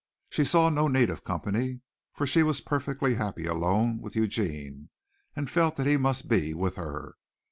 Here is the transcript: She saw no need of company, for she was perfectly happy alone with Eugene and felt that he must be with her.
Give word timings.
She 0.31 0.45
saw 0.45 0.69
no 0.69 0.87
need 0.87 1.11
of 1.11 1.23
company, 1.23 1.81
for 2.11 2.25
she 2.25 2.41
was 2.41 2.59
perfectly 2.59 3.13
happy 3.13 3.45
alone 3.45 3.99
with 4.01 4.15
Eugene 4.15 4.89
and 5.35 5.47
felt 5.47 5.75
that 5.75 5.85
he 5.85 5.95
must 5.95 6.27
be 6.27 6.55
with 6.55 6.73
her. 6.73 7.13